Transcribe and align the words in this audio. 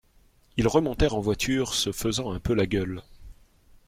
Ils 0.57 0.67
remontèrent 0.67 1.13
en 1.13 1.19
voiture, 1.19 1.75
se 1.75 1.91
faisant 1.91 2.31
un 2.31 2.39
peu 2.39 2.55
la 2.55 2.65
gueule. 2.65 3.03